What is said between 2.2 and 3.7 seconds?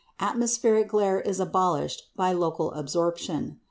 local absorption.